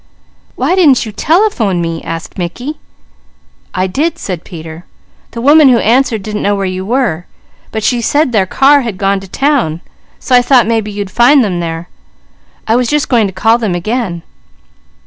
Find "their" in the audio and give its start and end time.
8.31-8.47